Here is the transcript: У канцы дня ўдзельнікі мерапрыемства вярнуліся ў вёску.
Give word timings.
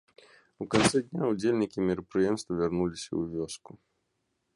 У 0.63 0.65
канцы 0.75 1.01
дня 1.09 1.23
ўдзельнікі 1.31 1.77
мерапрыемства 1.89 2.57
вярнуліся 2.61 3.07
ў 3.09 3.21
вёску. 3.35 3.71